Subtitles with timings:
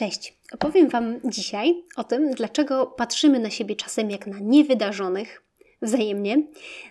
[0.00, 0.38] Cześć.
[0.52, 5.42] Opowiem Wam dzisiaj o tym, dlaczego patrzymy na siebie czasem jak na niewydarzonych
[5.82, 6.42] wzajemnie,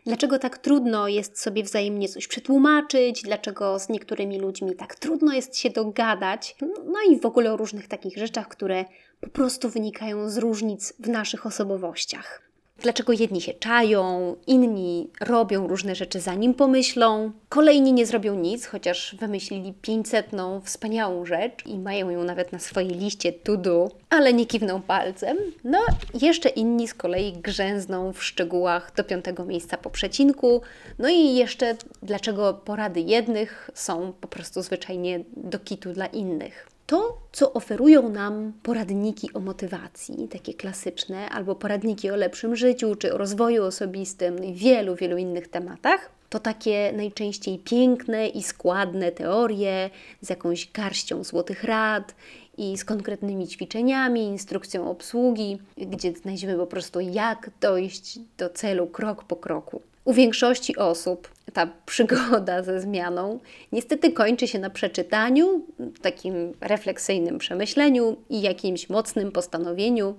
[0.06, 5.58] dlaczego tak trudno jest sobie wzajemnie coś przetłumaczyć, dlaczego z niektórymi ludźmi tak trudno jest
[5.58, 8.86] się dogadać, no i w ogóle o różnych takich rzeczach, które
[9.22, 12.49] po prostu wynikają z różnic w naszych osobowościach.
[12.82, 19.16] Dlaczego jedni się czają, inni robią różne rzeczy zanim pomyślą, kolejni nie zrobią nic, chociaż
[19.20, 20.32] wymyślili 500
[20.64, 25.38] wspaniałą rzecz i mają ją nawet na swojej liście to do, ale nie kiwną palcem.
[25.64, 25.80] No,
[26.22, 30.62] jeszcze inni z kolei grzęzną w szczegółach do piątego miejsca po przecinku.
[31.00, 37.18] No i jeszcze dlaczego porady jednych są po prostu zwyczajnie do kitu dla innych to,
[37.32, 43.18] co oferują nam poradniki o motywacji, takie klasyczne, albo poradniki o lepszym życiu, czy o
[43.18, 49.90] rozwoju osobistym i wielu, wielu innych tematach, to takie najczęściej piękne i składne teorie
[50.22, 52.16] z jakąś garścią złotych rad
[52.58, 59.24] i z konkretnymi ćwiczeniami, instrukcją obsługi, gdzie znajdziemy po prostu jak dojść do celu krok
[59.24, 59.82] po kroku.
[60.06, 63.40] U większości osób ta przygoda ze zmianą
[63.72, 65.66] niestety kończy się na przeczytaniu,
[66.02, 70.16] takim refleksyjnym przemyśleniu i jakimś mocnym postanowieniu,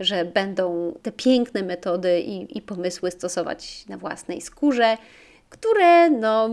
[0.00, 4.96] że będą te piękne metody i, i pomysły stosować na własnej skórze,
[5.50, 6.50] które no,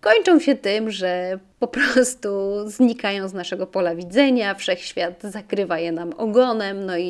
[0.00, 2.28] kończą się tym, że po prostu
[2.66, 7.02] znikają z naszego pola widzenia, wszechświat zakrywa je nam ogonem, no i,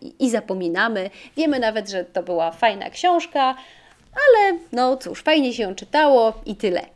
[0.00, 1.10] i, i zapominamy.
[1.36, 3.54] Wiemy nawet, że to była fajna książka,
[4.14, 6.86] ale no cóż, fajnie się ją czytało i tyle.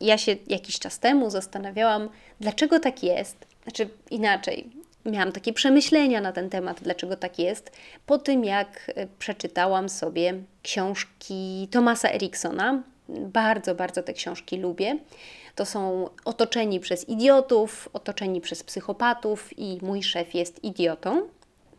[0.00, 2.08] Ja się jakiś czas temu zastanawiałam,
[2.40, 3.36] dlaczego tak jest.
[3.62, 4.70] Znaczy inaczej,
[5.06, 7.72] miałam takie przemyślenia na ten temat, dlaczego tak jest,
[8.06, 12.82] po tym jak e, przeczytałam sobie książki Tomasa Eriksona.
[13.08, 14.98] Bardzo, bardzo te książki lubię.
[15.54, 21.22] To są otoczeni przez idiotów, otoczeni przez psychopatów i mój szef jest idiotą.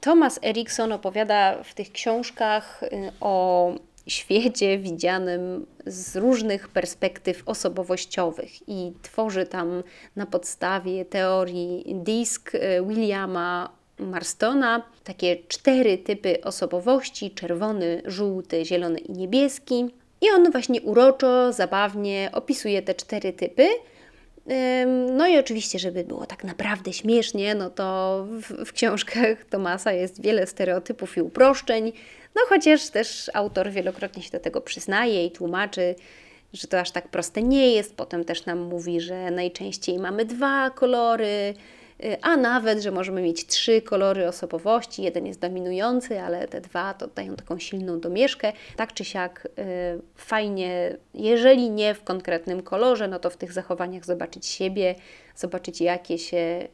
[0.02, 3.72] Thomas Erikson opowiada w tych książkach y, o
[4.08, 9.84] świecie widzianym z różnych perspektyw osobowościowych i tworzy tam
[10.16, 13.70] na podstawie teorii DISC y, Williama
[14.00, 19.86] Marstona takie cztery typy osobowości: czerwony, żółty, zielony i niebieski.
[20.22, 23.68] I on właśnie uroczo, zabawnie opisuje te cztery typy.
[25.12, 30.22] No i oczywiście, żeby było tak naprawdę śmiesznie, no to w, w książkach Tomasa jest
[30.22, 31.92] wiele stereotypów i uproszczeń,
[32.36, 35.96] no chociaż też autor wielokrotnie się do tego przyznaje i tłumaczy,
[36.54, 37.96] że to aż tak proste nie jest.
[37.96, 41.54] Potem też nam mówi, że najczęściej mamy dwa kolory,
[42.22, 45.04] a nawet, że możemy mieć trzy kolory osobowości.
[45.04, 48.54] Jeden jest dominujący, ale te dwa to dają taką silną domieszkę.
[48.76, 54.06] Tak czy siak y, fajnie, jeżeli nie w konkretnym kolorze, no to w tych zachowaniach
[54.06, 54.96] zobaczyć siebie,
[55.36, 56.68] zobaczyć jakie się,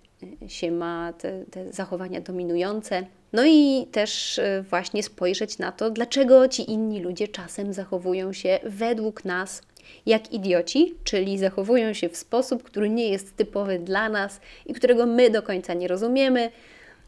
[0.47, 3.05] się ma te, te zachowania dominujące.
[3.33, 8.59] No i też y, właśnie spojrzeć na to, dlaczego ci inni ludzie czasem zachowują się
[8.63, 9.61] według nas
[10.05, 15.05] jak idioci, czyli zachowują się w sposób, który nie jest typowy dla nas i którego
[15.05, 16.51] my do końca nie rozumiemy,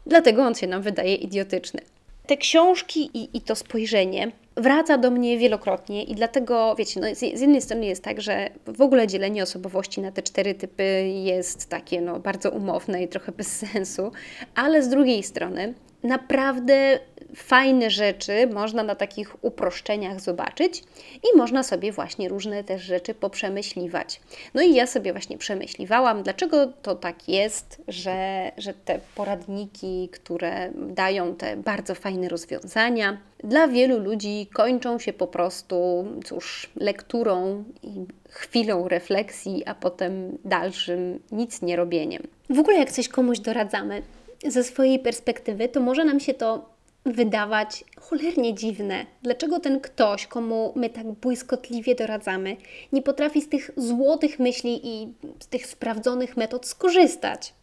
[0.06, 1.80] dlatego on się nam wydaje idiotyczny.
[2.26, 7.18] Te książki i, i to spojrzenie wraca do mnie wielokrotnie i dlatego, wiecie, no z,
[7.18, 11.68] z, jednej strony jest tak, że w ogóle dzielenie osobowości na te cztery typy jest
[11.68, 14.12] takie no, bardzo umowne i trochę bez sensu,
[14.54, 16.98] ale z drugiej strony naprawdę
[17.36, 20.84] fajne rzeczy można na takich uproszczeniach zobaczyć
[21.14, 24.20] i można sobie właśnie różne też rzeczy poprzemyśliwać.
[24.54, 30.70] No i ja sobie właśnie przemyśliwałam, dlaczego to tak jest, że, że te poradniki, które
[30.74, 38.06] dają te bardzo fajne rozwiązania, dla wielu ludzi kończą się po prostu, cóż, lekturą i
[38.28, 42.22] chwilą refleksji, a potem dalszym nic nie robieniem.
[42.50, 44.02] W ogóle jak coś komuś doradzamy,
[44.48, 46.71] ze swojej perspektywy, to może nam się to
[47.04, 49.06] wydawać cholernie dziwne.
[49.22, 52.56] Dlaczego ten ktoś, komu my tak błyskotliwie doradzamy,
[52.92, 57.54] nie potrafi z tych złotych myśli i z tych sprawdzonych metod skorzystać?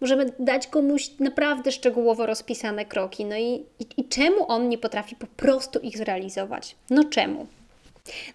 [0.00, 5.16] Możemy dać komuś naprawdę szczegółowo rozpisane kroki, no i, i, i czemu on nie potrafi
[5.16, 6.76] po prostu ich zrealizować?
[6.90, 7.46] No czemu?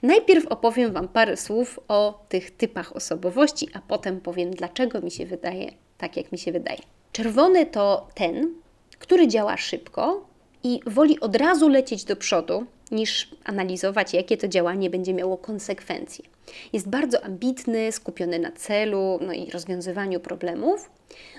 [0.04, 5.26] Najpierw opowiem Wam parę słów o tych typach osobowości, a potem powiem, dlaczego mi się
[5.26, 6.80] wydaje tak, jak mi się wydaje.
[7.12, 8.54] Czerwony to ten,
[9.00, 10.29] który działa szybko
[10.64, 16.26] i woli od razu lecieć do przodu, niż analizować, jakie to działanie będzie miało konsekwencje.
[16.74, 20.90] Jest bardzo ambitny, skupiony na celu no i rozwiązywaniu problemów.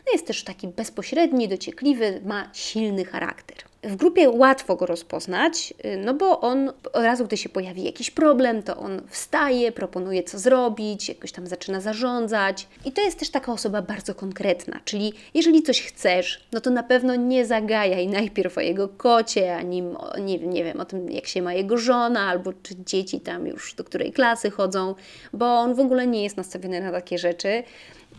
[0.07, 3.57] No jest też taki bezpośredni, dociekliwy, ma silny charakter.
[3.83, 8.11] W grupie łatwo go rozpoznać, y, no bo on od razu, gdy się pojawi jakiś
[8.11, 12.69] problem, to on wstaje, proponuje co zrobić, jakoś tam zaczyna zarządzać.
[12.85, 16.83] I to jest też taka osoba bardzo konkretna, czyli jeżeli coś chcesz, no to na
[16.83, 19.83] pewno nie zagajaj najpierw o jego kocie, ani
[20.21, 23.75] nie, nie wiem, o tym, jak się ma jego żona, albo czy dzieci tam już
[23.75, 24.95] do której klasy chodzą,
[25.33, 27.63] bo on w ogóle nie jest nastawiony na takie rzeczy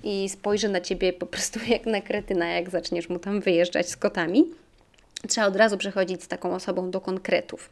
[0.04, 3.98] i spojrzy na ciebie po prostu jak na kretyna, jak zaczniesz mu tam wyjeżdżać z
[3.98, 4.46] kotami.
[5.28, 7.70] Trzeba od razu przechodzić z taką osobą do konkretów.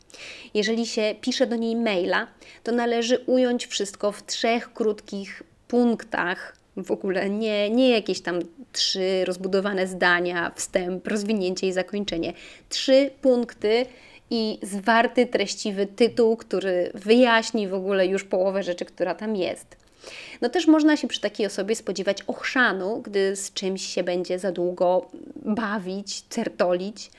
[0.53, 2.27] Jeżeli się pisze do niej maila,
[2.63, 6.55] to należy ująć wszystko w trzech krótkich punktach.
[6.77, 8.39] W ogóle nie, nie jakieś tam
[8.71, 12.33] trzy rozbudowane zdania, wstęp, rozwinięcie i zakończenie.
[12.69, 13.85] Trzy punkty
[14.29, 19.77] i zwarty, treściwy tytuł, który wyjaśni w ogóle już połowę rzeczy, która tam jest.
[20.41, 24.51] No też można się przy takiej osobie spodziewać ochrzanu, gdy z czymś się będzie za
[24.51, 27.11] długo bawić, certolić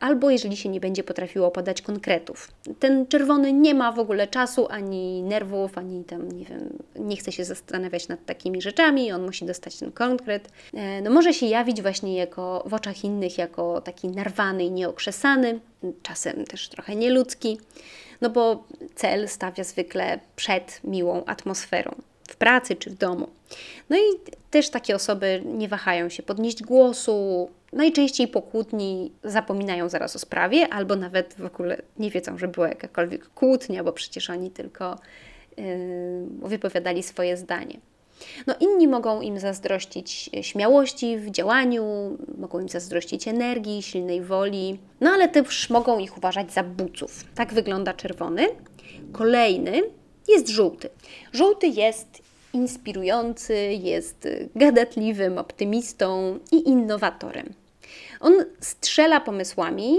[0.00, 2.52] albo jeżeli się nie będzie potrafiło podać konkretów.
[2.78, 7.32] Ten czerwony nie ma w ogóle czasu, ani nerwów, ani tam, nie wiem, nie chce
[7.32, 10.48] się zastanawiać nad takimi rzeczami, on musi dostać ten konkret.
[10.74, 15.60] E, no może się jawić właśnie jako w oczach innych jako taki narwany i nieokrzesany,
[16.02, 17.58] czasem też trochę nieludzki,
[18.20, 18.64] no bo
[18.94, 21.94] cel stawia zwykle przed miłą atmosferą
[22.38, 23.28] pracy czy w domu.
[23.90, 30.16] No i też takie osoby nie wahają się podnieść głosu, najczęściej po kłótni zapominają zaraz
[30.16, 34.50] o sprawie, albo nawet w ogóle nie wiedzą, że była jakakolwiek kłótnia, bo przecież oni
[34.50, 34.98] tylko
[35.56, 35.64] yy,
[36.42, 37.78] wypowiadali swoje zdanie.
[38.46, 45.10] No, inni mogą im zazdrościć śmiałości w działaniu, mogą im zazdrościć energii, silnej woli, no
[45.10, 47.24] ale też mogą ich uważać za buców.
[47.34, 48.46] Tak wygląda czerwony.
[49.12, 49.82] Kolejny
[50.28, 50.88] jest żółty.
[51.32, 52.25] Żółty jest
[52.56, 57.52] inspirujący, jest gadatliwym optymistą i innowatorem.
[58.20, 59.96] On strzela pomysłami,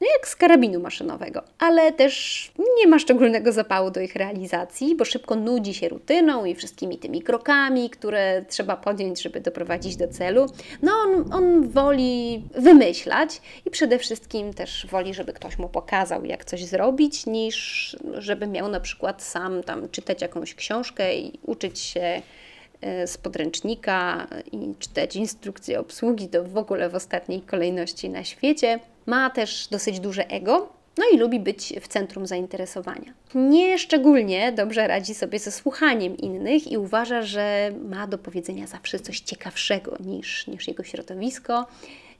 [0.00, 5.04] no jak z karabinu maszynowego, ale też nie ma szczególnego zapału do ich realizacji, bo
[5.04, 10.46] szybko nudzi się rutyną i wszystkimi tymi krokami, które trzeba podjąć, żeby doprowadzić do celu.
[10.82, 16.44] No on, on woli wymyślać i przede wszystkim też woli, żeby ktoś mu pokazał, jak
[16.44, 22.22] coś zrobić, niż żeby miał na przykład sam tam czytać jakąś książkę i uczyć się
[22.80, 28.80] E, z podręcznika i czytać instrukcje obsługi, to w ogóle w ostatniej kolejności na świecie.
[29.06, 30.68] Ma też dosyć duże ego,
[30.98, 33.12] no i lubi być w centrum zainteresowania.
[33.34, 39.00] Nie szczególnie dobrze radzi sobie ze słuchaniem innych i uważa, że ma do powiedzenia zawsze
[39.00, 41.66] coś ciekawszego niż, niż jego środowisko.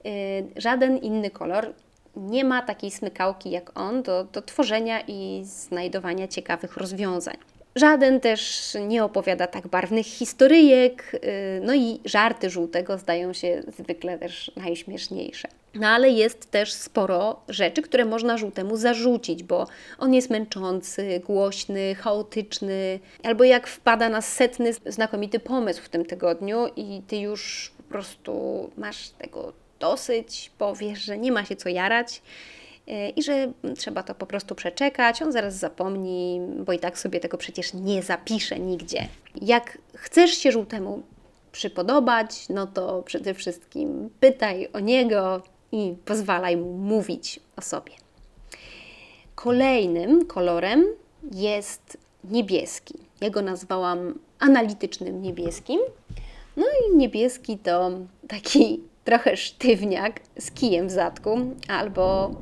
[0.05, 0.09] E,
[0.57, 1.73] żaden inny kolor
[2.17, 7.37] nie ma takiej smykałki jak on do, do tworzenia i znajdowania ciekawych rozwiązań.
[7.77, 14.19] Żaden też nie opowiada tak barwnych historyjek, y, no i żarty żółtego zdają się zwykle
[14.19, 15.49] też najśmieszniejsze.
[15.75, 19.67] No ale jest też sporo rzeczy, które można żółtemu zarzucić, bo
[19.99, 26.67] on jest męczący, głośny, chaotyczny, albo jak wpada na setny znakomity pomysł w tym tygodniu
[26.77, 31.69] i ty już po prostu masz tego dosyć, bo wiesz, że nie ma się co
[31.69, 32.23] jarać
[33.17, 37.39] i że trzeba to po prostu przeczekać, on zaraz zapomni, bo i tak sobie tego
[37.39, 39.09] przecież nie zapisze nigdzie.
[39.43, 41.03] Jak chcesz się żółtemu
[41.53, 45.43] przypodobać, no to przede wszystkim pytaj o niego
[45.73, 47.93] i pozwalaj mu mówić o sobie.
[49.35, 50.85] Kolejnym kolorem
[51.33, 52.95] jest niebieski.
[53.21, 55.81] Ja go nazwałam analitycznym niebieskim.
[56.57, 57.91] No i niebieski to
[58.29, 62.35] taki trochę sztywniak z kijem w zadku, albo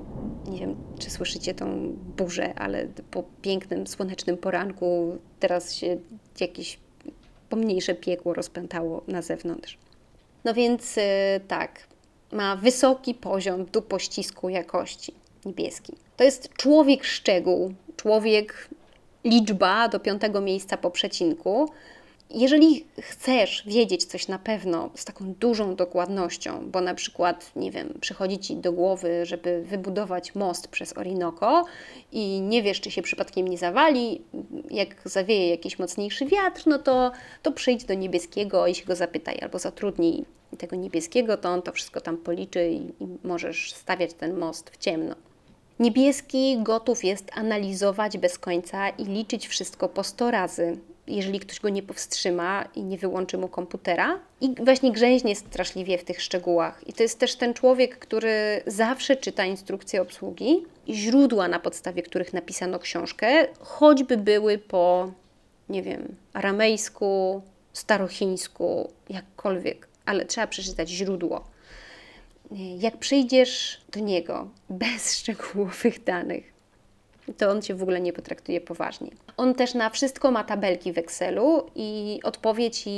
[0.49, 5.97] nie wiem, czy słyszycie tą burzę, ale po pięknym, słonecznym poranku teraz się
[6.41, 6.79] jakieś
[7.49, 9.79] pomniejsze piekło rozpętało na zewnątrz.
[10.45, 11.01] No więc y,
[11.49, 11.87] tak,
[12.33, 15.93] ma wysoki poziom do pościsku jakości niebieski.
[16.17, 18.69] To jest człowiek szczegół, człowiek
[19.25, 21.69] liczba do piątego miejsca po przecinku,
[22.31, 27.99] jeżeli chcesz wiedzieć coś na pewno z taką dużą dokładnością, bo na przykład, nie wiem,
[28.01, 31.65] przychodzi ci do głowy, żeby wybudować most przez Orinoco
[32.13, 34.23] i nie wiesz, czy się przypadkiem nie zawali,
[34.71, 37.13] jak zawieje jakiś mocniejszy wiatr, no to,
[37.43, 40.25] to przyjdź do niebieskiego i się go zapytaj, albo zatrudnij
[40.59, 44.77] tego niebieskiego, to on to wszystko tam policzy i, i możesz stawiać ten most w
[44.77, 45.15] ciemno.
[45.79, 51.69] Niebieski gotów jest analizować bez końca i liczyć wszystko po 100 razy, jeżeli ktoś go
[51.69, 54.21] nie powstrzyma i nie wyłączy mu komputera.
[54.41, 56.89] I właśnie grzęźnie straszliwie w tych szczegółach.
[56.89, 62.03] I to jest też ten człowiek, który zawsze czyta instrukcje obsługi i źródła, na podstawie
[62.03, 65.13] których napisano książkę, choćby były po,
[65.69, 67.43] nie wiem, aramejsku,
[67.73, 71.45] starochińsku, jakkolwiek, ale trzeba przeczytać źródło.
[72.79, 76.54] Jak przyjdziesz do niego bez szczegółowych danych,
[77.39, 79.11] to on cię w ogóle nie potraktuje poważnie.
[79.37, 82.91] On też na wszystko ma tabelki w Excelu i odpowie ci,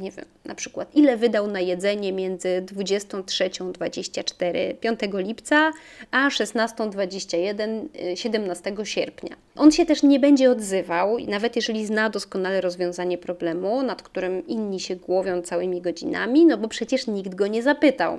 [0.00, 5.72] nie wiem, na przykład, ile wydał na jedzenie między 23.24 5 lipca
[6.10, 9.36] a 16.21 17 sierpnia.
[9.56, 14.80] On się też nie będzie odzywał, nawet jeżeli zna doskonale rozwiązanie problemu, nad którym inni
[14.80, 18.18] się głowią całymi godzinami, no bo przecież nikt go nie zapytał.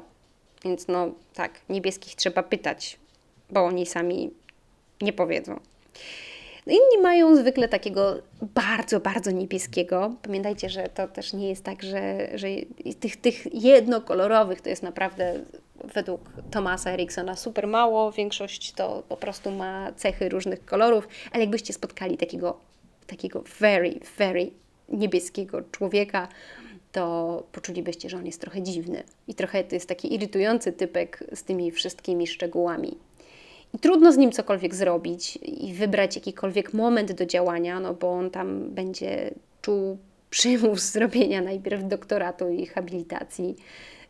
[0.63, 2.99] Więc no tak, niebieskich trzeba pytać,
[3.49, 4.31] bo oni sami
[5.01, 5.59] nie powiedzą.
[6.67, 10.15] No inni mają zwykle takiego bardzo, bardzo niebieskiego.
[10.21, 12.47] Pamiętajcie, że to też nie jest tak, że, że
[12.99, 15.39] tych, tych jednokolorowych to jest naprawdę
[15.83, 18.11] według Tomasa Eriksona super mało.
[18.11, 22.59] Większość to po prostu ma cechy różnych kolorów, ale jakbyście spotkali takiego,
[23.07, 24.51] takiego very, very
[24.89, 26.27] niebieskiego człowieka,
[26.91, 29.03] to poczulibyście, że on jest trochę dziwny.
[29.27, 32.97] I trochę to jest taki irytujący typek z tymi wszystkimi szczegółami.
[33.81, 38.69] Trudno z nim cokolwiek zrobić i wybrać jakikolwiek moment do działania, no bo on tam
[38.69, 39.31] będzie
[39.61, 39.97] czuł
[40.29, 43.55] przymus zrobienia najpierw doktoratu i habilitacji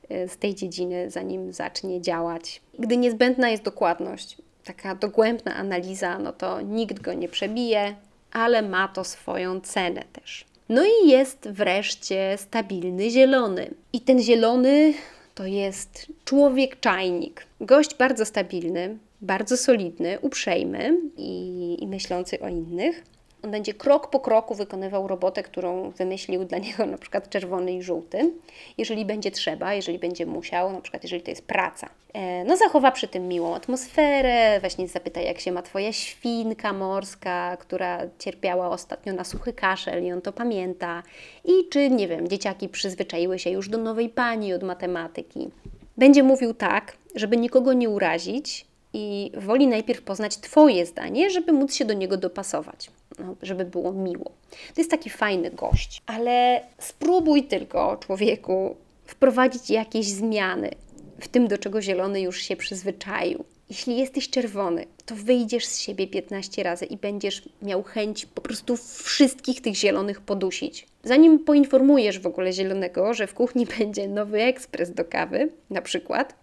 [0.10, 2.62] e, z tej dziedziny, zanim zacznie działać.
[2.80, 7.96] Gdy niezbędna jest dokładność, taka dogłębna analiza, no to nikt go nie przebije,
[8.32, 10.46] ale ma to swoją cenę też.
[10.70, 13.74] No i jest wreszcie stabilny zielony.
[13.94, 14.94] I ten zielony
[15.36, 17.46] to jest człowiek czajnik.
[17.62, 23.04] Gość bardzo stabilny, bardzo solidny, uprzejmy i, i myślący o innych.
[23.44, 27.84] On będzie krok po kroku wykonywał robotę, którą wymyślił dla niego na przykład czerwony i
[27.84, 28.32] żółty,
[28.78, 31.90] jeżeli będzie trzeba, jeżeli będzie musiał, na przykład jeżeli to jest praca.
[32.14, 37.58] E, no zachowa przy tym miłą atmosferę, właśnie zapyta jak się ma Twoja świnka morska,
[37.58, 41.04] która cierpiała ostatnio na suchy kaszel i on to pamięta.
[41.46, 45.50] I czy, nie wiem, dzieciaki przyzwyczaiły się już do nowej pani od matematyki.
[45.98, 51.74] Będzie mówił tak, żeby nikogo nie urazić, i woli najpierw poznać Twoje zdanie, żeby móc
[51.74, 52.90] się do niego dopasować,
[53.20, 54.32] no, żeby było miło.
[54.50, 58.76] To jest taki fajny gość, ale spróbuj tylko, człowieku,
[59.06, 60.72] wprowadzić jakieś zmiany
[61.20, 63.44] w tym, do czego zielony już się przyzwyczaił.
[63.70, 68.78] Jeśli jesteś czerwony, to wyjdziesz z siebie 15 razy i będziesz miał chęć po prostu
[69.04, 70.88] wszystkich tych zielonych podusić.
[71.04, 76.36] Zanim poinformujesz w ogóle zielonego, że w kuchni będzie nowy ekspres do kawy, na przykład,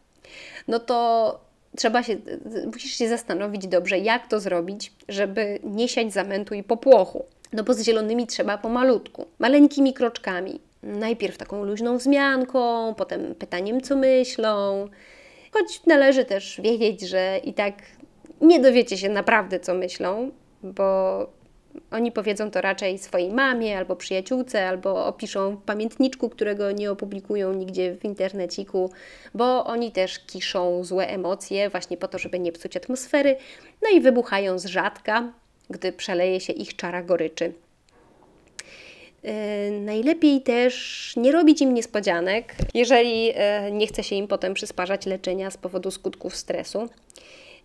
[0.69, 1.41] no to
[1.76, 2.16] trzeba się,
[2.66, 7.25] musisz się zastanowić dobrze, jak to zrobić, żeby nie siać zamętu i popłochu.
[7.52, 10.61] No bo z zielonymi trzeba pomalutku, maleńkimi kroczkami.
[10.83, 14.88] Najpierw taką luźną wzmianką, potem pytaniem, co myślą.
[15.52, 17.75] Choć należy też wiedzieć, że i tak
[18.40, 20.31] nie dowiecie się naprawdę, co myślą,
[20.62, 21.19] bo
[21.90, 27.52] oni powiedzą to raczej swojej mamie albo przyjaciółce, albo opiszą w pamiętniczku, którego nie opublikują
[27.52, 28.90] nigdzie w interneciku,
[29.35, 33.37] bo oni też kiszą złe emocje właśnie po to, żeby nie psuć atmosfery,
[33.83, 35.33] no i wybuchają z rzadka,
[35.71, 37.52] gdy przeleje się ich czara goryczy.
[39.23, 39.31] Yy,
[39.81, 43.35] najlepiej też nie robić im niespodzianek, jeżeli yy,
[43.73, 46.88] nie chce się im potem przysparzać leczenia z powodu skutków stresu.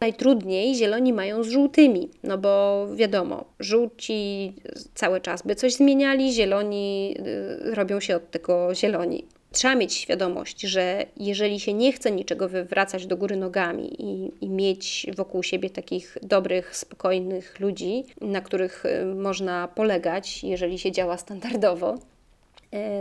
[0.02, 4.54] Najtrudniej zieloni mają z żółtymi, no bo wiadomo, żółci
[4.94, 9.26] cały czas by coś zmieniali, zieloni y, robią się od tego zieloni.
[9.52, 14.50] Trzeba mieć świadomość, że jeżeli się nie chce niczego wywracać do góry nogami i, i
[14.50, 21.18] mieć wokół siebie takich dobrych, spokojnych ludzi, na których y, można polegać, jeżeli się działa
[21.18, 21.98] standardowo,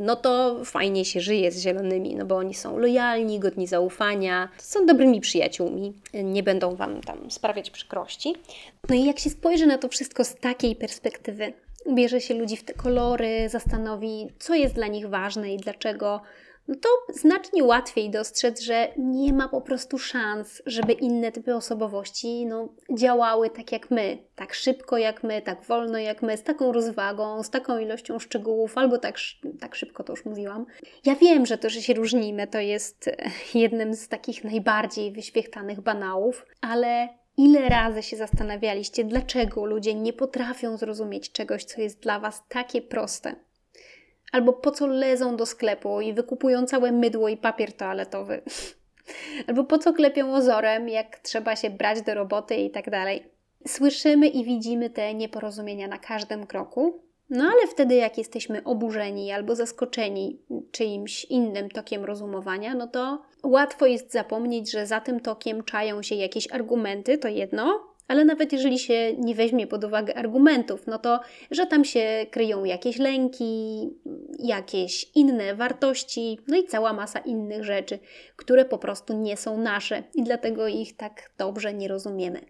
[0.01, 4.87] no to fajnie się żyje z zielonymi, no bo oni są lojalni, godni zaufania, są
[4.87, 8.35] dobrymi przyjaciółmi, e, nie będą Wam tam sprawiać przykrości.
[8.89, 11.53] No i jak się spojrzy na to wszystko z takiej perspektywy,
[11.85, 16.21] ubierze się ludzi w te kolory, zastanowi, co jest dla nich ważne i dlaczego
[16.69, 22.47] no to znacznie łatwiej dostrzec, że nie ma po prostu szans, żeby inne typy osobowości
[22.47, 26.73] no, działały tak jak my, tak szybko jak my, tak wolno jak my, z taką
[26.73, 29.17] rozwagą, z taką ilością szczegółów, albo tak,
[29.61, 30.67] tak szybko to już mówiłam.
[31.05, 33.11] Ja wiem, że to, że się różnimy, to jest
[33.55, 37.09] jednym z takich najbardziej wyświechtanych banałów, ale
[37.39, 42.83] Ile razy się zastanawialiście, dlaczego ludzie nie potrafią zrozumieć czegoś, co jest dla Was takie
[42.83, 43.35] proste?
[44.33, 48.43] Albo po co lezą do sklepu i wykupują całe mydło i papier toaletowy.
[49.47, 53.25] Albo po co klepią ozorem, jak trzeba się brać do roboty i tak dalej.
[53.67, 59.55] Słyszymy i widzimy te nieporozumienia na każdym kroku, no ale wtedy, jak jesteśmy oburzeni albo
[59.55, 66.03] zaskoczeni czyimś innym tokiem rozumowania, no to łatwo jest zapomnieć, że za tym tokiem czają
[66.03, 70.99] się jakieś argumenty, to jedno, ale nawet jeżeli się nie weźmie pod uwagę argumentów, no
[70.99, 73.91] to, że tam się kryją jakieś lęki,
[74.39, 77.99] jakieś inne wartości, no i cała masa innych rzeczy,
[78.37, 82.41] które po prostu nie są nasze i dlatego ich tak dobrze nie rozumiemy.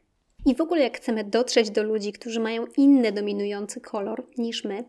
[0.47, 4.85] I w ogóle, jak chcemy dotrzeć do ludzi, którzy mają inny dominujący kolor niż my,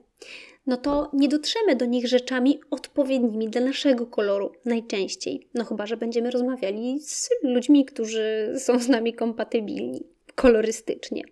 [0.68, 5.48] no to nie dotrzemy do nich rzeczami odpowiednimi dla naszego koloru najczęściej.
[5.54, 10.04] No chyba, że będziemy rozmawiali z ludźmi, którzy są z nami kompatybilni
[10.42, 11.24] kolorystycznie.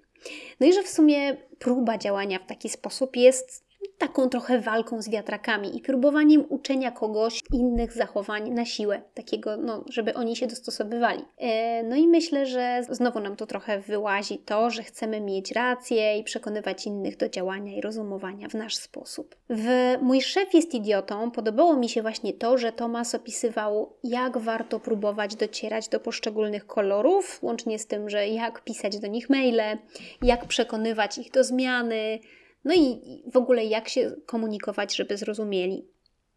[0.60, 3.67] No i że w sumie próba działania w taki sposób jest
[3.98, 9.84] taką trochę walką z wiatrakami i próbowaniem uczenia kogoś innych zachowań na siłę, takiego, no,
[9.90, 11.26] żeby oni się dostosowywali.
[11.38, 16.18] E, no i myślę, że znowu nam to trochę wyłazi to, że chcemy mieć rację
[16.18, 19.36] i przekonywać innych do działania i rozumowania w nasz sposób.
[19.50, 24.80] W Mój szef jest idiotą podobało mi się właśnie to, że Tomas opisywał, jak warto
[24.80, 29.78] próbować docierać do poszczególnych kolorów, łącznie z tym, że jak pisać do nich maile,
[30.22, 32.20] jak przekonywać ich do zmiany,
[32.68, 35.88] no i w ogóle jak się komunikować, żeby zrozumieli.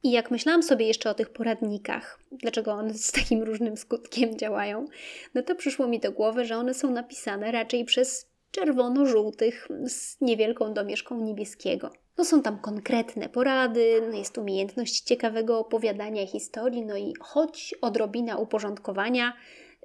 [0.02, 4.84] I jak myślałam sobie jeszcze o tych poradnikach, dlaczego one z takim różnym skutkiem działają,
[5.34, 10.74] no to przyszło mi do głowy, że one są napisane raczej przez czerwono-żółtych z niewielką
[10.74, 11.90] domieszką niebieskiego.
[12.18, 18.36] No są tam konkretne porady, no jest umiejętność ciekawego opowiadania historii, no i choć odrobina
[18.36, 19.32] uporządkowania,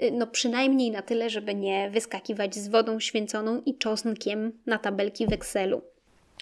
[0.03, 5.27] y, no przynajmniej na tyle, żeby nie wyskakiwać z wodą święconą i czosnkiem na tabelki
[5.27, 5.81] w Excelu.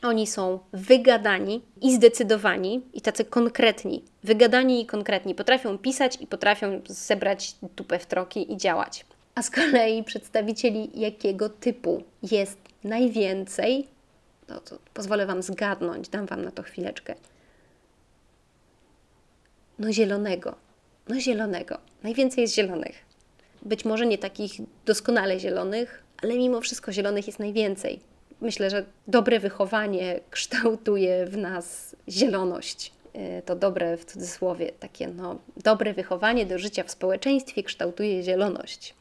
[0.04, 4.04] Oni są wygadani i zdecydowani i tacy konkretni.
[4.24, 5.36] Wygadani i konkretni.
[5.36, 9.06] Potrafią pisać i potrafią zebrać tupę w troki i działać.
[9.36, 13.88] A z kolei przedstawicieli jakiego typu jest najwięcej,
[14.50, 17.16] no to pozwolę Wam zgadnąć, dam Wam na to chwileczkę.
[19.80, 20.56] No zielonego.
[21.08, 21.78] No zielonego.
[22.04, 23.06] Najwięcej jest zielonych.
[23.62, 24.52] Być może nie takich
[24.86, 28.12] doskonale zielonych, ale mimo wszystko zielonych jest najwięcej
[28.44, 32.92] myślę, że dobre wychowanie kształtuje w nas zieloność.
[33.14, 38.94] E, to dobre w cudzysłowie, takie no, dobre wychowanie do życia w społeczeństwie kształtuje zieloność.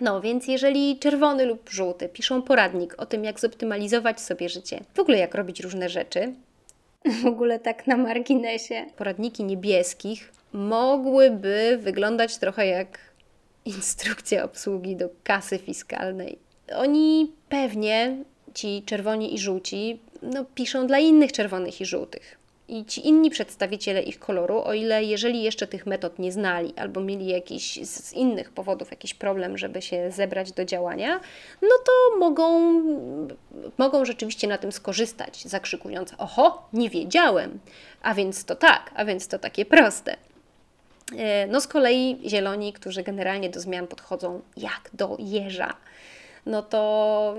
[0.00, 5.00] No więc jeżeli czerwony lub żółty piszą poradnik o tym, jak zoptymalizować sobie życie, w
[5.00, 6.34] ogóle jak robić różne rzeczy,
[7.22, 12.98] w ogóle tak na marginesie, poradniki niebieskich mogłyby wyglądać trochę jak
[13.64, 16.38] instrukcja obsługi do kasy fiskalnej.
[16.76, 18.24] Oni pewnie
[18.56, 22.38] ci czerwoni i żółci no, piszą dla innych czerwonych i żółtych.
[22.68, 27.00] I ci inni przedstawiciele ich koloru, o ile jeżeli jeszcze tych metod nie znali albo
[27.00, 31.20] mieli jakiś z innych powodów jakiś problem, żeby się zebrać do działania,
[31.62, 32.82] no to mogą,
[33.78, 37.58] mogą rzeczywiście na tym skorzystać, zakrzykując: Oho, nie wiedziałem,
[38.02, 40.16] a więc to tak, a więc to takie proste.
[41.16, 45.74] E, no z kolei zieloni, którzy generalnie do zmian podchodzą jak do jeża
[46.46, 47.34] no to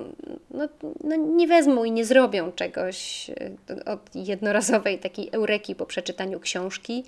[0.52, 0.68] no,
[1.04, 7.04] no nie wezmą i nie zrobią czegoś e, od jednorazowej takiej eureki po przeczytaniu książki.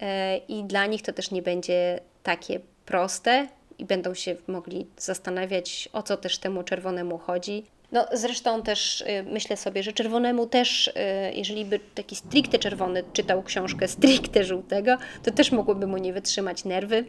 [0.00, 5.88] E, I dla nich to też nie będzie takie proste i będą się mogli zastanawiać,
[5.92, 7.66] o co też temu czerwonemu chodzi.
[7.92, 10.92] No zresztą też y, myślę sobie, że czerwonemu też, y,
[11.34, 16.64] jeżeli by taki stricte czerwony czytał książkę stricte żółtego, to też mogłyby mu nie wytrzymać
[16.64, 16.96] nerwy.
[16.96, 17.04] Y,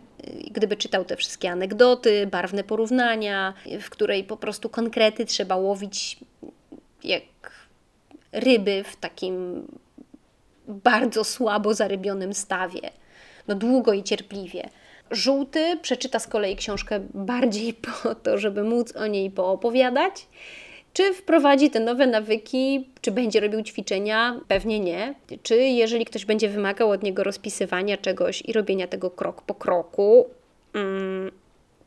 [0.52, 6.18] gdyby czytał te wszystkie anegdoty, barwne porównania, w której po prostu konkrety trzeba łowić
[7.04, 7.24] jak
[8.32, 9.68] ryby w takim
[10.68, 12.82] bardzo słabo zarybionym stawie.
[13.48, 14.70] No długo i cierpliwie.
[15.12, 20.28] Żółty przeczyta z kolei książkę bardziej po to, żeby móc o niej poopowiadać,
[20.94, 24.40] czy wprowadzi te nowe nawyki, czy będzie robił ćwiczenia?
[24.48, 25.16] Pewnie nie.
[25.44, 30.26] Czy jeżeli ktoś będzie wymagał od niego rozpisywania czegoś i robienia tego krok po kroku,
[30.74, 31.32] mm,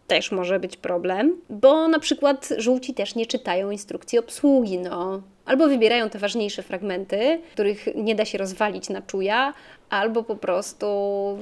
[0.07, 5.23] też może być problem, bo na przykład żółci też nie czytają instrukcji obsługi, no.
[5.45, 9.55] Albo wybierają te ważniejsze fragmenty, których nie da się rozwalić na czuja,
[9.91, 10.87] albo po prostu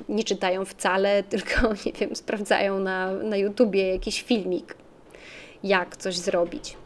[0.09, 4.77] nie czytają wcale, tylko, nie wiem, sprawdzają na, na YouTubie jakiś filmik,
[5.63, 6.77] jak coś zrobić.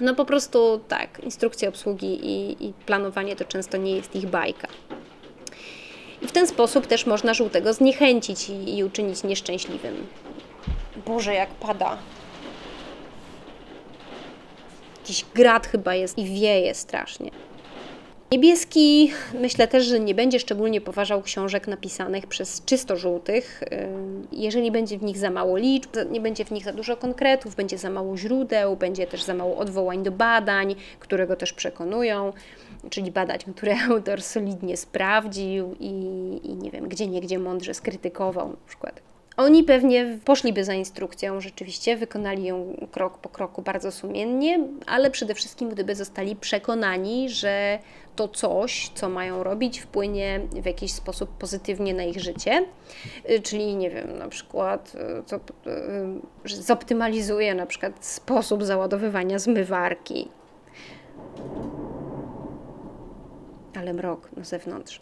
[0.00, 4.68] No po prostu tak, instrukcja obsługi i, i planowanie to często nie jest ich bajka.
[6.22, 10.06] I w ten sposób też można żółtego zniechęcić i, i uczynić nieszczęśliwym.
[11.06, 11.98] Boże, jak pada.
[14.98, 17.30] Jakiś grad chyba jest i wieje strasznie.
[18.32, 23.64] Niebieski myślę też, że nie będzie szczególnie poważał książek napisanych przez czysto żółtych.
[24.32, 27.78] Jeżeli będzie w nich za mało liczb, nie będzie w nich za dużo konkretów, będzie
[27.78, 32.32] za mało źródeł, będzie też za mało odwołań do badań, które go też przekonują,
[32.90, 35.90] czyli badań, które autor solidnie sprawdził i,
[36.42, 39.11] i nie wiem, gdzie niegdzie mądrze skrytykował na przykład.
[39.36, 45.34] Oni pewnie poszliby za instrukcją, rzeczywiście, wykonali ją krok po kroku bardzo sumiennie, ale przede
[45.34, 47.78] wszystkim, gdyby zostali przekonani, że
[48.16, 52.64] to coś, co mają robić, wpłynie w jakiś sposób pozytywnie na ich życie.
[53.30, 54.92] Y, czyli, nie wiem, na przykład
[55.26, 60.28] to, y, zoptymalizuje na przykład sposób załadowywania zmywarki.
[63.76, 65.00] Ale mrok na zewnątrz.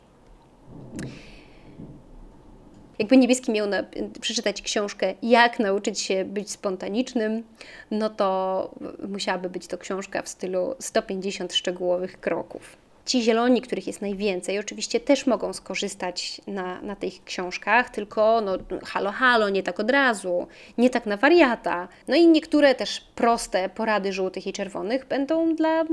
[3.00, 3.84] Jakby Niebieski miał na,
[4.20, 7.42] przeczytać książkę Jak nauczyć się być spontanicznym,
[7.90, 8.70] no to
[9.08, 12.76] musiałaby być to książka w stylu 150 szczegółowych kroków.
[13.06, 18.58] Ci zieloni, których jest najwięcej, oczywiście też mogą skorzystać na, na tych książkach, tylko no,
[18.84, 20.46] halo, halo, nie tak od razu,
[20.78, 21.88] nie tak na wariata.
[22.08, 25.84] No i niektóre też proste porady żółtych i czerwonych będą dla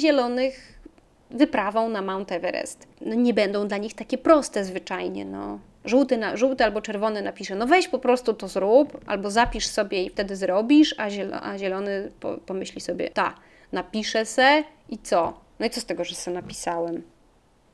[0.00, 0.78] zielonych
[1.30, 2.86] wyprawą na Mount Everest.
[3.00, 7.54] No nie będą dla nich takie proste zwyczajnie, no żółty, na, żółty albo czerwony napisze,
[7.54, 11.04] no weź po prostu to zrób, albo zapisz sobie i wtedy zrobisz, a,
[11.42, 13.34] a zielony po, pomyśli sobie, ta,
[13.72, 15.40] napiszę se i co?
[15.60, 17.02] No i co z tego, że se napisałem?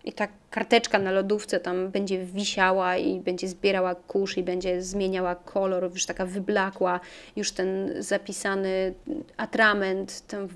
[0.05, 5.35] I ta karteczka na lodówce tam będzie wisiała i będzie zbierała kurz i będzie zmieniała
[5.35, 7.01] kolor, już taka wyblakła,
[7.37, 8.95] już ten zapisany
[9.37, 10.49] atrament tam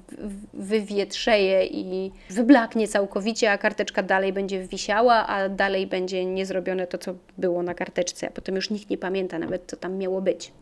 [0.54, 7.14] wywietrzeje i wyblaknie całkowicie, a karteczka dalej będzie wisiała, a dalej będzie niezrobione to, co
[7.38, 10.52] było na karteczce, a potem już nikt nie pamięta nawet, co tam miało być.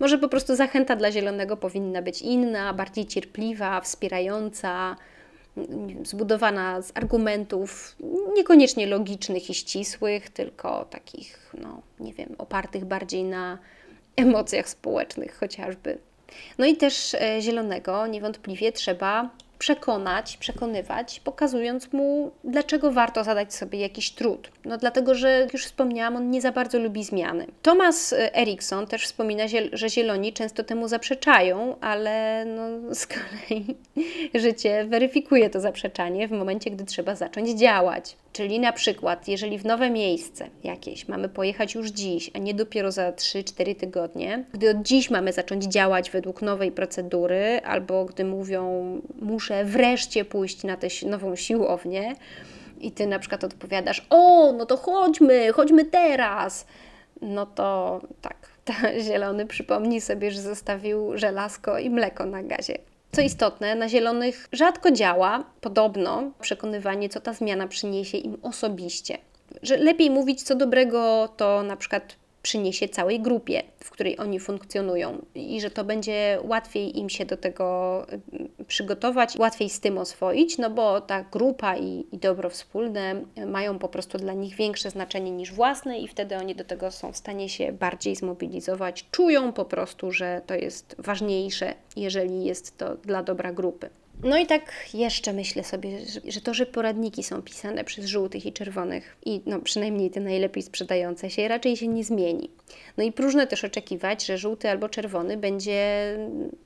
[0.00, 4.96] Może po prostu zachęta dla zielonego powinna być inna, bardziej cierpliwa, wspierająca,
[6.04, 7.96] zbudowana z argumentów
[8.34, 13.58] niekoniecznie logicznych i ścisłych, tylko takich, no nie wiem, opartych bardziej na
[14.16, 15.98] emocjach społecznych chociażby.
[16.58, 19.30] No i też e, zielonego niewątpliwie trzeba
[19.62, 24.50] przekonać, przekonywać, pokazując mu, dlaczego warto zadać sobie jakiś trud.
[24.64, 27.46] No dlatego, że już wspomniałam, on nie za bardzo lubi zmiany.
[27.62, 32.62] Thomas e, Erikson też wspomina, że zieloni często temu zaprzeczają, ale no,
[32.94, 33.76] z kolei
[34.34, 38.16] życie weryfikuje to zaprzeczanie w momencie, gdy trzeba zacząć działać.
[38.32, 42.92] Czyli na przykład, jeżeli w nowe miejsce jakieś mamy pojechać już dziś, a nie dopiero
[42.92, 48.82] za 3-4 tygodnie, gdy od dziś mamy zacząć działać według nowej procedury, albo gdy mówią,
[49.22, 52.14] muszę wreszcie pójść na tę nową siłownię,
[52.82, 56.66] i ty na przykład odpowiadasz: O, no to chodźmy, chodźmy teraz.
[57.22, 62.78] No to tak, ta zielony przypomni sobie, że zostawił żelazko i mleko na gazie.
[63.14, 69.18] Co istotne, na zielonych rzadko działa, podobno, przekonywanie, co ta zmiana przyniesie im osobiście.
[69.62, 75.24] Że lepiej mówić co dobrego, to na przykład przyniesie całej grupie, w której oni funkcjonują
[75.34, 78.06] i że to będzie łatwiej im się do tego
[78.60, 83.78] y, przygotować, łatwiej z tym oswoić, no bo ta grupa i, i dobro wspólne mają
[83.78, 87.16] po prostu dla nich większe znaczenie niż własne i wtedy oni do tego są w
[87.16, 93.22] stanie się bardziej zmobilizować, czują po prostu, że to jest ważniejsze, jeżeli jest to dla
[93.22, 93.90] dobra grupy.
[94.24, 98.52] No i tak jeszcze myślę sobie, że, to, że poradniki są pisane przez żółtych i
[98.52, 102.50] czerwonych i no, przynajmniej te najlepiej sprzedające się, raczej się nie zmieni.
[102.96, 106.16] No i próżno też oczekiwać, że żółty albo czerwony będzie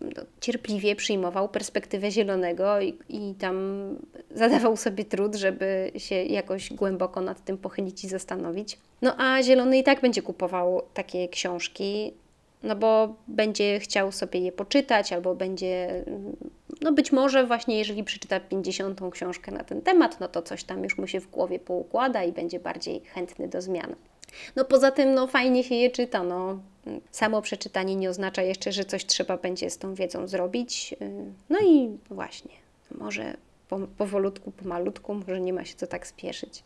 [0.01, 3.87] no, cierpliwie przyjmował perspektywę zielonego i, i tam
[4.35, 8.79] zadawał sobie trud, żeby się jakoś głęboko nad tym pochylić i zastanowić.
[9.03, 12.13] No a zielony i tak będzie kupował takie książki,
[12.63, 16.05] no bo będzie chciał sobie je poczytać, albo będzie,
[16.81, 19.01] no być może właśnie jeżeli przeczyta 50.
[19.13, 22.33] książkę na ten temat, no to coś tam już mu się w głowie poukłada i
[22.33, 23.95] będzie bardziej chętny do zmian.
[24.57, 26.59] No poza tym, no fajnie się je czyta, no
[27.11, 30.95] samo przeczytanie nie oznacza jeszcze, że coś trzeba będzie z tą wiedzą zrobić.
[31.51, 32.55] No i właśnie,
[32.91, 33.37] może
[33.99, 36.63] powolutku, pomalutku, może nie ma się co tak spieszyć,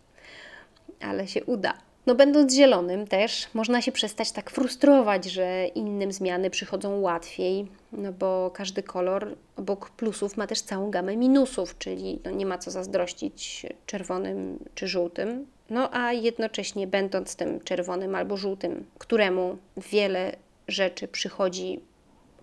[1.00, 1.74] ale się uda.
[2.06, 8.12] No, będąc zielonym też można się przestać tak frustrować, że innym zmiany przychodzą łatwiej, no
[8.12, 12.70] bo każdy kolor obok plusów ma też całą gamę minusów, czyli no nie ma co
[12.70, 15.46] zazdrościć czerwonym czy żółtym.
[15.70, 20.36] No a jednocześnie będąc tym czerwonym albo żółtym, któremu wiele
[20.68, 21.80] rzeczy przychodzi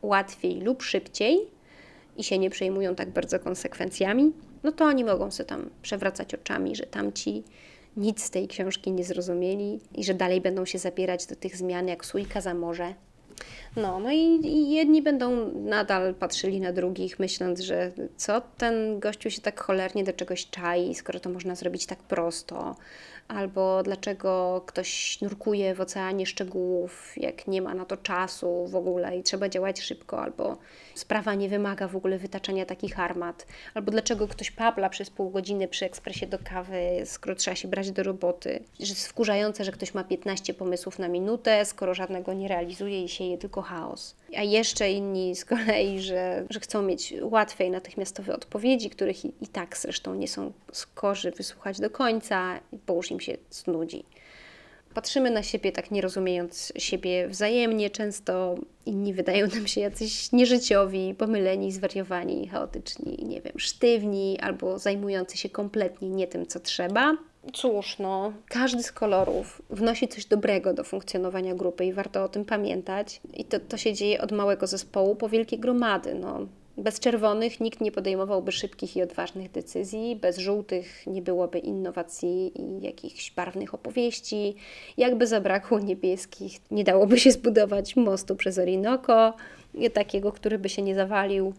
[0.02, 1.40] łatwiej lub szybciej
[2.18, 4.32] i się nie przejmują tak bardzo konsekwencjami,
[4.64, 7.44] no to oni mogą sobie tam przewracać oczami, że tamci
[7.98, 11.88] nic z tej książki nie zrozumieli i że dalej będą się zabierać do tych zmian
[11.88, 12.94] jak sójka za morze.
[13.76, 19.30] No, no i, i, jedni będą nadal patrzyli na drugich, myśląc, że co ten gościu
[19.30, 22.76] się tak cholernie do czegoś czai, skoro to można zrobić tak prosto.
[23.28, 29.18] Albo dlaczego ktoś nurkuje w oceanie szczegółów, jak nie ma na to czasu w ogóle
[29.18, 30.58] i trzeba działać szybko, albo
[30.96, 35.68] sprawa nie wymaga w ogóle wytaczania takich armat, albo dlaczego ktoś papla przez pół godziny
[35.68, 38.64] przy ekspresie do kawy, skoro trzeba się brać do roboty.
[38.80, 43.10] Że jest wkurzające, że ktoś ma 15 pomysłów na minutę, skoro żadnego nie realizuje i
[43.10, 44.16] sieje tylko chaos.
[44.36, 49.48] A jeszcze inni z kolei, że, że chcą mieć łatwiej natychmiastowe odpowiedzi, których i, i
[49.48, 54.04] tak zresztą nie są skorzy wysłuchać do końca, bo już im się znudzi.
[54.94, 61.16] Patrzymy na siebie tak nie rozumiejąc siebie wzajemnie, często inni wydają nam się jacyś nieżyciowi,
[61.18, 67.18] pomyleni, zwariowani, chaotyczni, nie wiem, sztywni albo zajmujący się kompletnie nie tym, co trzeba.
[67.54, 72.46] Cóż, no, każdy z kolorów wnosi coś dobrego do funkcjonowania grupy i warto o tym
[72.46, 73.22] pamiętać.
[73.34, 76.16] I to, to się dzieje od małego zespołu po wielkie gromady.
[76.16, 76.40] No,
[76.78, 82.82] bez czerwonych nikt nie podejmowałby szybkich i odważnych decyzji, bez żółtych nie byłoby innowacji i
[82.82, 84.56] jakichś barwnych opowieści.
[84.98, 89.34] Jakby zabrakło niebieskich, nie dałoby się zbudować mostu przez Orinoco,
[89.94, 91.54] takiego, który by się nie zawalił.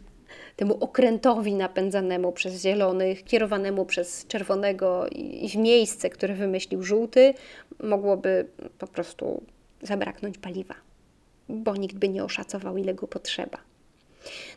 [0.57, 7.35] Temu okrętowi napędzanemu przez zielonych, kierowanemu przez czerwonego i w miejsce, które wymyślił żółty,
[7.83, 8.47] mogłoby
[8.79, 9.43] po prostu
[9.83, 10.75] zabraknąć paliwa,
[11.49, 13.59] bo nikt by nie oszacował, ile go potrzeba.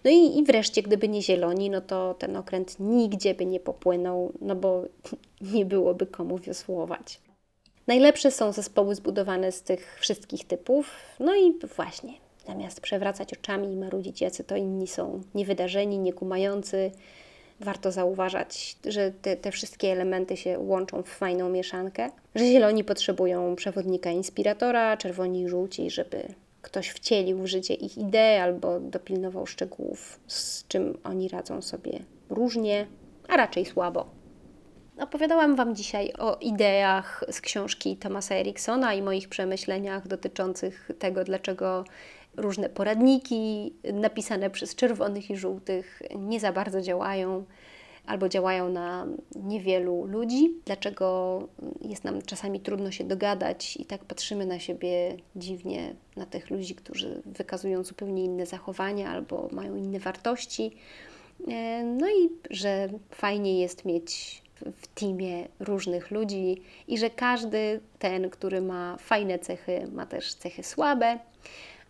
[0.03, 4.33] No i, i wreszcie, gdyby nie zieloni, no to ten okręt nigdzie by nie popłynął,
[4.41, 4.83] no bo
[5.53, 7.19] nie byłoby komu wiosłować.
[7.87, 10.95] Najlepsze są zespoły zbudowane z tych wszystkich typów.
[11.19, 12.13] No i właśnie,
[12.47, 16.91] zamiast przewracać oczami i marudzić, jacy to inni są niewydarzeni, niekumający,
[17.59, 23.55] warto zauważać, że te, te wszystkie elementy się łączą w fajną mieszankę, że zieloni potrzebują
[23.55, 26.23] przewodnika inspiratora, czerwoni i żółci, żeby
[26.61, 31.99] ktoś wcielił w życie ich idee albo dopilnował szczegółów, z czym oni radzą sobie
[32.29, 32.87] różnie,
[33.27, 34.21] a raczej słabo.
[34.99, 41.83] Opowiadałam Wam dzisiaj o ideach z książki Thomasa Eriksona i moich przemyśleniach dotyczących tego, dlaczego
[42.37, 47.45] różne poradniki napisane przez czerwonych i żółtych nie za bardzo działają
[48.05, 50.53] albo działają na niewielu ludzi.
[50.65, 51.39] Dlaczego
[51.81, 56.75] jest nam czasami trudno się dogadać i tak patrzymy na siebie dziwnie, na tych ludzi,
[56.75, 60.71] którzy wykazują zupełnie inne zachowania albo mają inne wartości.
[61.47, 64.41] E, no i że fajnie jest mieć
[64.75, 70.63] w teamie różnych ludzi i że każdy ten, który ma fajne cechy, ma też cechy
[70.63, 71.19] słabe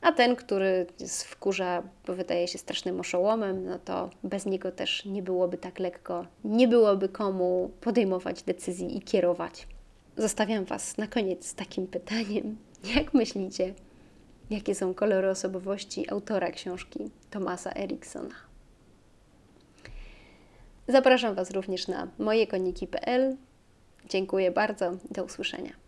[0.01, 0.85] a ten, który
[1.25, 6.25] wkurza, bo wydaje się strasznym oszołomem, no to bez niego też nie byłoby tak lekko,
[6.43, 9.67] nie byłoby komu podejmować decyzji i kierować.
[10.17, 12.57] Zostawiam Was na koniec z takim pytaniem.
[12.95, 13.73] Jak myślicie,
[14.49, 18.35] jakie są kolory osobowości autora książki Tomasa Eriksona?
[20.87, 23.37] Zapraszam Was również na mojekoniki.pl.
[24.09, 24.91] Dziękuję bardzo.
[25.11, 25.81] Do usłyszenia.